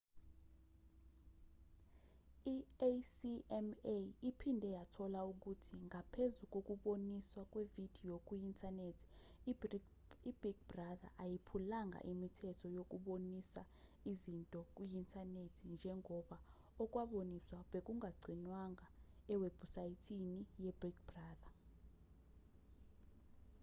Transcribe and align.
i-acma 2.53 4.09
iphinde 4.29 4.67
yathola 4.77 5.19
ukuthi 5.31 5.75
ngaphezu 5.87 6.43
kokuboniswa 6.53 7.41
kwevidiyo 7.51 8.15
kuyi-inthanethi 8.27 9.05
i-big 10.29 10.57
brother 10.69 11.11
ayiphulanga 11.23 11.99
imithetho 12.11 12.65
yokubonisa 12.77 13.61
izinto 14.11 14.59
kuyi-inthanethi 14.75 15.63
njengoba 15.75 16.37
okwakuboniswa 16.83 17.57
bekungagcinwanga 17.71 18.85
ewebhusayithini 19.33 20.35
ye-big 20.63 20.95
brother 21.09 21.53